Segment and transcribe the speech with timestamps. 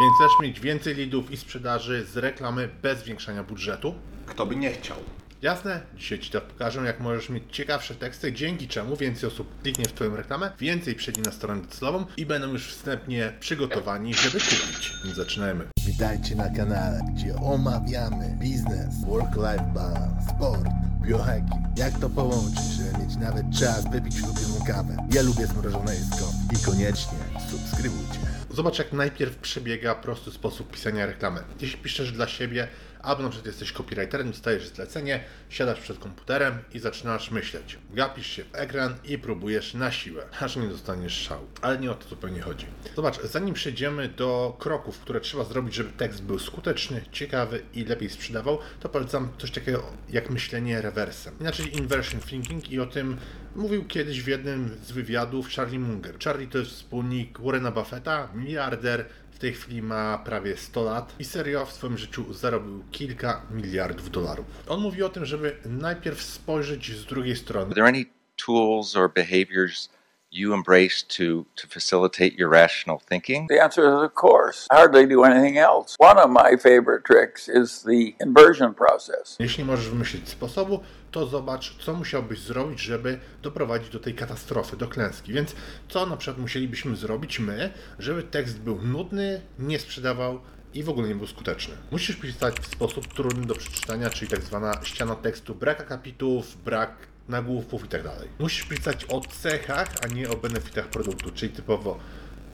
[0.00, 3.94] Więc chcesz mieć więcej leadów i sprzedaży z reklamy bez zwiększania budżetu?
[4.26, 4.96] Kto by nie chciał?
[5.42, 5.80] Jasne?
[5.96, 9.92] Dzisiaj Ci to pokażę, jak możesz mieć ciekawsze teksty, dzięki czemu więcej osób kliknie w
[9.92, 14.92] Twoją reklamę, więcej przejdzie na stronę docelową i będą już wstępnie przygotowani, żeby kupić.
[15.14, 15.64] Zaczynajmy.
[15.86, 20.68] Witajcie na kanale, gdzie omawiamy biznes, work-life balance, sport,
[21.02, 21.78] biohacking.
[21.78, 24.96] Jak to połączyć, żeby mieć nawet czas wypić ulubioną kawę.
[25.12, 27.18] Ja lubię zmrożone jedzko i koniecznie
[27.50, 28.37] subskrybujcie.
[28.50, 31.40] Zobacz, jak najpierw przebiega prosty sposób pisania reklamy.
[31.60, 32.68] Jeśli piszesz dla siebie,
[33.02, 37.78] albo na przykład jesteś copywriterem, dostajesz zlecenie, siadasz przed komputerem i zaczynasz myśleć.
[37.90, 41.46] Gapisz się w ekran i próbujesz na siłę, aż nie dostaniesz szału.
[41.62, 42.66] Ale nie o to zupełnie chodzi.
[42.96, 48.10] Zobacz, zanim przejdziemy do kroków, które trzeba zrobić, żeby tekst był skuteczny, ciekawy i lepiej
[48.10, 51.34] sprzedawał, to polecam coś takiego jak myślenie rewersem.
[51.40, 53.16] Inaczej inversion thinking i o tym
[53.56, 56.18] mówił kiedyś w jednym z wywiadów Charlie Munger.
[56.24, 59.04] Charlie to jest wspólnik Warrena Buffetta, miliarder,
[59.38, 64.10] w tej chwili ma prawie 100 lat i serio w swoim życiu zarobił kilka miliardów
[64.10, 64.46] dolarów.
[64.68, 67.66] On mówi o tym, żeby najpierw spojrzeć z drugiej strony.
[67.66, 68.04] Are there any
[68.46, 69.88] tools or behaviors
[70.30, 73.46] you embrace to, to facilitate your rational thinking?
[73.48, 74.66] The answer is, of course.
[74.70, 75.96] I hardly do anything else.
[75.98, 79.36] One of my favorite tricks is the inversion process.
[79.40, 84.88] Jeśli możesz wymyślić sposobu, to zobacz, co musiałbyś zrobić, żeby doprowadzić do tej katastrofy, do
[84.88, 85.32] klęski.
[85.32, 85.54] Więc
[85.88, 90.40] co na przykład musielibyśmy zrobić my, żeby tekst był nudny, nie sprzedawał
[90.74, 91.74] i w ogóle nie był skuteczny.
[91.90, 96.90] Musisz pisać w sposób trudny do przeczytania, czyli tak zwana ściana tekstu, brak akapitów, brak
[97.28, 98.28] nagłówków i tak dalej.
[98.38, 101.98] Musisz pisać o cechach, a nie o benefitach produktu, czyli typowo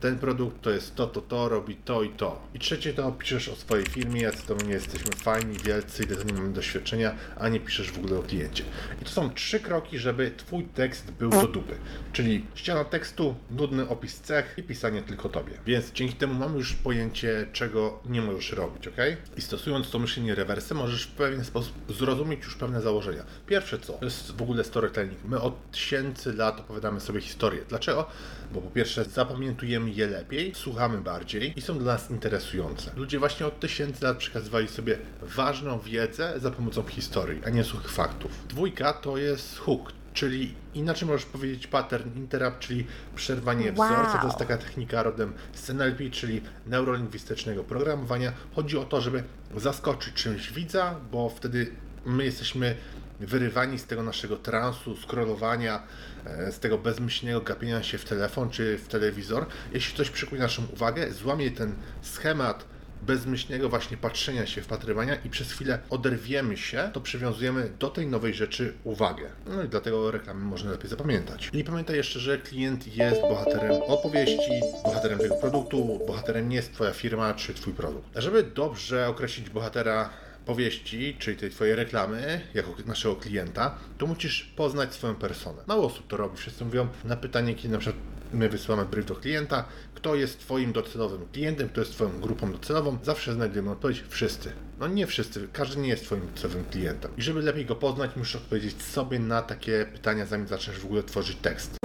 [0.00, 2.42] ten produkt to jest to, to, to, robi to i to.
[2.54, 6.16] I trzecie to piszesz o swojej firmie, jacy to my nie jesteśmy fajni, wielcy, ile
[6.16, 8.64] to nie mamy doświadczenia, a nie piszesz w ogóle o kliencie.
[9.02, 11.74] I to są trzy kroki, żeby twój tekst był do dupy.
[12.12, 15.52] Czyli ściana tekstu, nudny opis cech i pisanie tylko tobie.
[15.66, 18.96] Więc dzięki temu mamy już pojęcie, czego nie możesz robić, ok?
[19.36, 23.24] I stosując to myślenie rewersy, możesz w pewien sposób zrozumieć już pewne założenia.
[23.46, 25.24] Pierwsze co, to jest w ogóle storytelling.
[25.24, 27.60] My od tysięcy lat opowiadamy sobie historię.
[27.68, 28.06] Dlaczego?
[28.52, 32.90] Bo po pierwsze zapamiętujemy je lepiej, słuchamy bardziej i są dla nas interesujące.
[32.96, 37.90] Ludzie właśnie od tysięcy lat przekazywali sobie ważną wiedzę za pomocą historii, a nie suchych
[37.90, 38.30] faktów.
[38.48, 43.88] Dwójka to jest hook, czyli inaczej możesz powiedzieć pattern interrupt, czyli przerwanie Wow.
[43.88, 44.18] wzorca.
[44.18, 48.32] To jest taka technika rodem z NLP, czyli neurolingwistycznego programowania.
[48.54, 49.24] Chodzi o to, żeby
[49.56, 51.70] zaskoczyć czymś widza, bo wtedy
[52.06, 52.76] my jesteśmy
[53.20, 55.82] wyrywani z tego naszego transu, scrollowania,
[56.26, 59.46] e, z tego bezmyślnego gapienia się w telefon czy w telewizor.
[59.72, 62.64] Jeśli coś przykuje naszą uwagę, złamie ten schemat
[63.06, 68.34] bezmyślnego właśnie patrzenia się, wpatrywania i przez chwilę oderwiemy się, to przywiązujemy do tej nowej
[68.34, 69.30] rzeczy uwagę.
[69.46, 71.50] No i dlatego reklamy można lepiej zapamiętać.
[71.52, 76.92] I pamiętaj jeszcze, że klient jest bohaterem opowieści, bohaterem tego produktu, bohaterem nie jest Twoja
[76.92, 78.08] firma czy Twój produkt.
[78.16, 80.10] Żeby dobrze określić bohatera
[80.46, 85.62] powieści, czyli tej Twojej reklamy, jako naszego klienta, to musisz poznać swoją personę.
[85.66, 86.36] Mało osób to robi.
[86.36, 90.72] Wszyscy mówią na pytanie, kiedy na przykład my wysyłamy brief do klienta, kto jest Twoim
[90.72, 94.52] docelowym klientem, kto jest Twoją grupą docelową, zawsze znajdujemy odpowiedź wszyscy.
[94.80, 97.10] No nie wszyscy, każdy nie jest Twoim docelowym klientem.
[97.16, 101.02] I żeby lepiej go poznać, musisz odpowiedzieć sobie na takie pytania, zanim zaczniesz w ogóle
[101.02, 101.76] tworzyć tekst.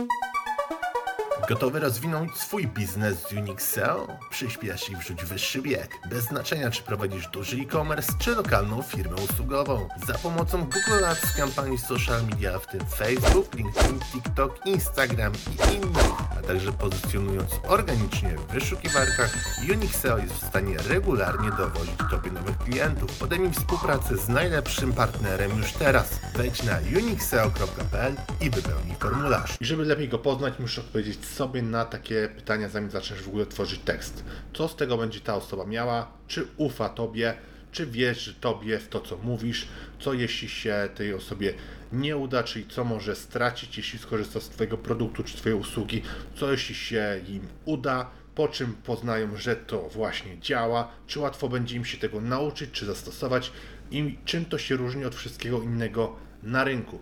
[1.50, 3.98] Gotowy rozwinąć swój biznes z Unixel?
[4.30, 5.96] Przyspiesz i wrzuć wyższy bieg.
[6.10, 9.88] Bez znaczenia, czy prowadzisz duży e-commerce, czy lokalną firmę usługową.
[10.08, 16.29] Za pomocą Google Ads, kampanii social media, w tym Facebook, LinkedIn, TikTok, Instagram i innych,
[16.50, 19.38] także pozycjonując organicznie w wyszukiwarkach,
[19.74, 23.18] Unixel jest w stanie regularnie dowozić Tobie nowych klientów.
[23.18, 26.20] Podejmij współpracę z najlepszym partnerem już teraz.
[26.36, 29.58] Wejdź na unixel.pl i wypełnij formularz.
[29.62, 33.46] I żeby lepiej go poznać, musisz odpowiedzieć sobie na takie pytania, zanim zaczniesz w ogóle
[33.46, 34.24] tworzyć tekst.
[34.54, 36.08] Co z tego będzie ta osoba miała?
[36.28, 37.34] Czy ufa tobie?
[37.72, 39.68] Czy wierzy tobie w to, co mówisz?
[40.00, 41.54] Co jeśli się tej osobie
[41.92, 46.02] nie uda, czyli co może stracić, jeśli skorzysta z twojego produktu czy twojej usługi?
[46.36, 48.10] Co jeśli się im uda?
[48.36, 50.92] Po czym poznają, że to właśnie działa?
[51.08, 53.52] Czy łatwo będzie im się tego nauczyć, czy zastosować?
[53.92, 57.00] I czym to się różni od wszystkiego innego na rynku?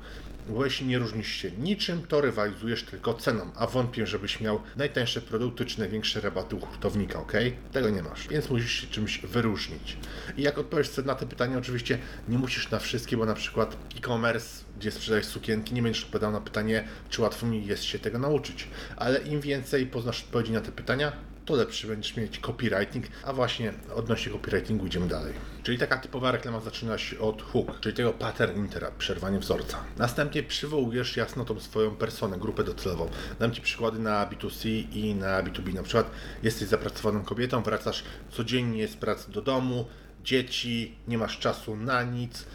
[0.63, 5.65] Jeśli nie różnisz się niczym, to rywalizujesz tylko ceną, a wątpię, żebyś miał najtańsze produkty
[5.65, 7.33] czy największe rabaty u hurtownika, ok?
[7.71, 9.97] Tego nie masz, więc musisz się czymś wyróżnić.
[10.37, 11.97] I jak odpowiesz na te pytania, oczywiście
[12.29, 16.41] nie musisz na wszystkie, bo na przykład e-commerce, gdzie sprzedajesz sukienki, nie będziesz odpowiadał na
[16.41, 18.67] pytanie, czy łatwo mi jest się tego nauczyć.
[18.95, 21.11] Ale im więcej poznasz odpowiedzi na te pytania,
[21.47, 25.33] to lepszy będziesz mieć copywriting, a właśnie odnośnie copywritingu idziemy dalej.
[25.63, 29.83] Czyli taka typowa reklama zaczyna się od hook, czyli tego pattern interrupt, przerwanie wzorca.
[29.97, 33.09] Następnie przywołujesz jasno tą swoją personę, grupę docelową.
[33.39, 35.73] Dam Ci przykłady na B2C i na B2B.
[35.73, 36.11] Na przykład
[36.43, 39.85] jesteś zapracowaną kobietą, wracasz codziennie z pracy do domu,
[40.23, 42.45] dzieci, nie masz czasu na nic,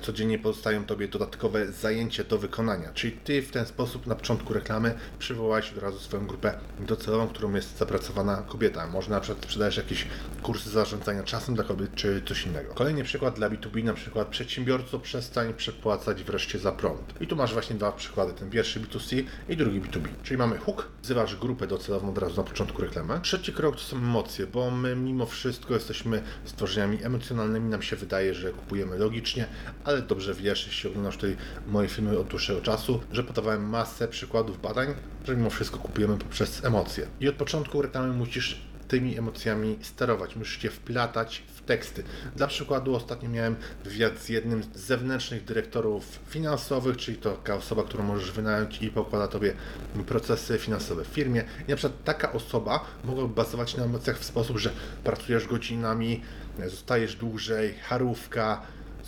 [0.00, 2.92] codziennie pozostają Tobie dodatkowe zajęcia do wykonania.
[2.94, 7.54] Czyli Ty w ten sposób na początku reklamy przywołałeś od razu swoją grupę docelową, którą
[7.54, 8.86] jest zapracowana kobieta.
[8.86, 10.06] Może na przykład sprzedajesz jakieś
[10.42, 12.74] kursy zarządzania czasem dla kobiet, czy coś innego.
[12.74, 17.14] Kolejny przykład dla B2B, na przykład przedsiębiorco przestań przepłacać wreszcie za prąd.
[17.20, 20.08] I tu masz właśnie dwa przykłady, ten pierwszy B2C i drugi B2B.
[20.22, 23.20] Czyli mamy hook, wzywasz grupę docelową od razu na początku reklamy.
[23.22, 28.34] Trzeci krok to są emocje, bo my mimo wszystko jesteśmy stworzeniami emocjonalnymi, nam się wydaje,
[28.34, 29.46] że kupujemy logicznie,
[29.84, 31.36] ale dobrze wiesz, jeśli oglądasz tutaj
[31.66, 34.94] moje filmy od dłuższego czasu, że podawałem masę przykładów badań,
[35.24, 37.06] że mimo wszystko kupujemy poprzez emocje.
[37.20, 38.60] I od początku reklamy musisz
[38.92, 42.02] tymi emocjami sterować, musisz je wplatać w teksty.
[42.36, 47.82] Dla przykładu ostatnio miałem wywiad z jednym z zewnętrznych dyrektorów finansowych, czyli to taka osoba,
[47.82, 49.54] którą możesz wynająć i pokłada Tobie
[50.06, 51.44] procesy finansowe w firmie.
[51.68, 54.70] I na przykład taka osoba mogłaby bazować na emocjach w sposób, że
[55.04, 56.22] pracujesz godzinami,
[56.66, 58.62] zostajesz dłużej, harówka,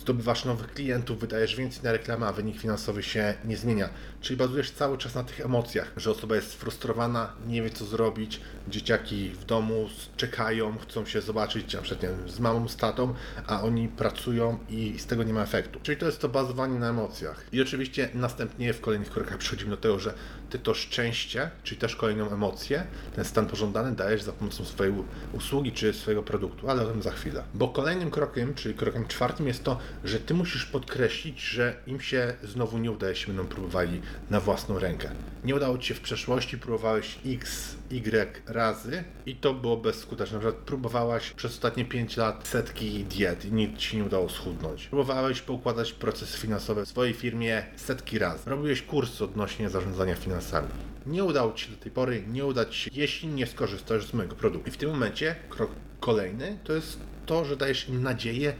[0.05, 3.89] zdobywasz nowych klientów, wydajesz więcej na reklamę, a wynik finansowy się nie zmienia.
[4.21, 8.41] Czyli bazujesz cały czas na tych emocjach, że osoba jest sfrustrowana, nie wie co zrobić,
[8.67, 13.13] dzieciaki w domu czekają, chcą się zobaczyć na przykład wiem, z mamą, z tatą,
[13.47, 15.79] a oni pracują i z tego nie ma efektu.
[15.83, 17.45] Czyli to jest to bazowanie na emocjach.
[17.51, 20.13] I oczywiście następnie w kolejnych krokach przechodzimy do tego, że
[20.49, 22.83] ty to szczęście, czyli też kolejną emocję,
[23.15, 24.93] ten stan pożądany dajesz za pomocą swojej
[25.33, 27.43] usługi czy swojego produktu, ale o tym za chwilę.
[27.53, 32.33] Bo kolejnym krokiem, czyli krokiem czwartym jest to, że ty musisz podkreślić, że im się
[32.43, 35.09] znowu nie udaje, się będą próbowali na własną rękę.
[35.43, 40.37] Nie udało ci się w przeszłości, próbowałeś x, y razy i to było bezskuteczne.
[40.37, 44.87] Na przykład próbowałaś przez ostatnie 5 lat setki diet i nic ci nie udało schudnąć.
[44.87, 48.49] Próbowałeś poukładać procesy finansowe w swojej firmie setki razy.
[48.49, 50.67] Robiłeś kurs odnośnie zarządzania finansami.
[51.05, 54.13] Nie udało ci się do tej pory, nie uda ci się, jeśli nie skorzystasz z
[54.13, 54.69] mojego produktu.
[54.69, 58.53] I w tym momencie krok kolejny to jest to, że dajesz im nadzieję,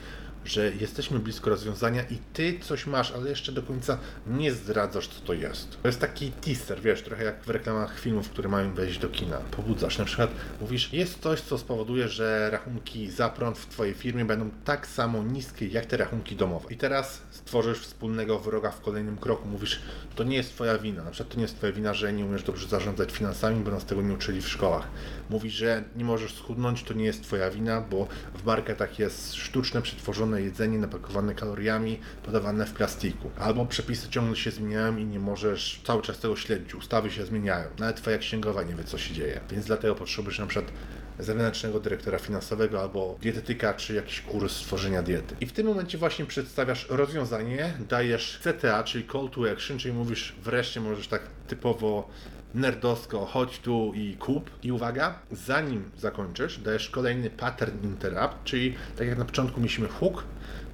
[0.45, 3.97] że jesteśmy blisko rozwiązania i ty coś masz, ale jeszcze do końca
[4.27, 5.81] nie zdradzasz, co to jest.
[5.81, 9.37] To jest taki teaser, wiesz, trochę jak w reklamach filmów, które mają wejść do kina.
[9.37, 10.29] Pobudzasz, na przykład
[10.61, 15.23] mówisz, jest coś, co spowoduje, że rachunki za prąd w twojej firmie będą tak samo
[15.23, 16.73] niskie, jak te rachunki domowe.
[16.73, 19.47] I teraz stworzysz wspólnego wroga w kolejnym kroku.
[19.47, 19.81] Mówisz,
[20.15, 22.43] to nie jest twoja wina, na przykład to nie jest twoja wina, że nie umiesz
[22.43, 24.87] dobrze zarządzać finansami, bo nas tego nie uczyli w szkołach.
[25.29, 29.81] Mówisz, że nie możesz schudnąć, to nie jest twoja wina, bo w marketach jest sztuczne,
[29.81, 33.31] przetworzone jedzenie napakowane kaloriami, podawane w plastiku.
[33.39, 36.75] Albo przepisy ciągle się zmieniają i nie możesz cały czas tego śledzić.
[36.75, 37.67] Ustawy się zmieniają.
[37.79, 39.39] Nawet twoja księgowa nie wie, co się dzieje.
[39.51, 40.71] Więc dlatego potrzebujesz na przykład
[41.19, 45.35] zewnętrznego dyrektora finansowego albo dietetyka, czy jakiś kurs stworzenia diety.
[45.41, 50.35] I w tym momencie właśnie przedstawiasz rozwiązanie, dajesz CTA, czyli call to action, czyli mówisz
[50.43, 52.09] wreszcie możesz tak typowo
[52.55, 54.49] nerdowsko, chodź tu i kup.
[54.63, 60.23] I uwaga, zanim zakończysz, dajesz kolejny pattern interrupt, czyli tak jak na początku mieliśmy hook,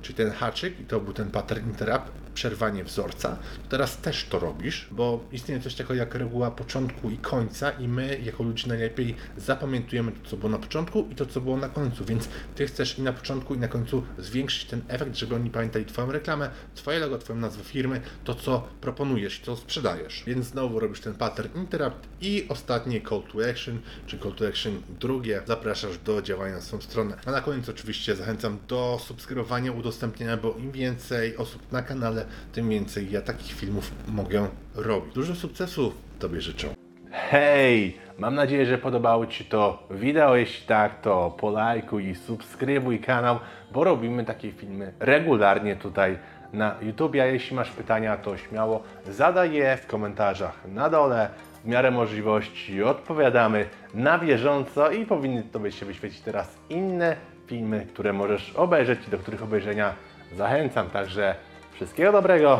[0.01, 3.37] czyli ten haczyk i to był ten pattern interrupt, przerwanie wzorca.
[3.69, 8.19] Teraz też to robisz, bo istnieje coś takiego jak reguła początku i końca i my
[8.23, 12.05] jako ludzie najlepiej zapamiętujemy to, co było na początku i to, co było na końcu,
[12.05, 15.85] więc ty chcesz i na początku i na końcu zwiększyć ten efekt, żeby oni pamiętali
[15.85, 20.23] twoją reklamę, twoje logo, twoją nazwę firmy, to, co proponujesz, to sprzedajesz.
[20.27, 24.81] Więc znowu robisz ten pattern interrupt i ostatnie call to action, czy call to action
[24.99, 27.17] drugie, zapraszasz do działania na swoją stronę.
[27.25, 32.20] A na koniec oczywiście zachęcam do subskrybowania, udostępniania, bo im więcej osób na kanale,
[32.51, 35.13] tym więcej ja takich filmów mogę robić.
[35.13, 36.67] Dużo sukcesu Tobie życzę.
[37.11, 37.97] Hej!
[38.17, 40.35] Mam nadzieję, że podobało Ci to wideo.
[40.35, 43.39] Jeśli tak, to polajkuj i subskrybuj kanał,
[43.71, 46.17] bo robimy takie filmy regularnie tutaj
[46.53, 47.15] na YouTube.
[47.15, 51.29] A jeśli masz pytania, to śmiało zadaj je w komentarzach na dole.
[51.63, 57.15] W miarę możliwości odpowiadamy na bieżąco i powinny Tobie się wyświecić teraz inne
[57.47, 59.93] filmy, które możesz obejrzeć i do których obejrzenia
[60.37, 60.89] zachęcam.
[60.89, 61.35] Także
[61.81, 62.59] wszystkiego dobrego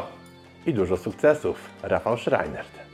[0.65, 1.57] i dużo sukcesów.
[1.83, 2.90] Rafał Schreinert.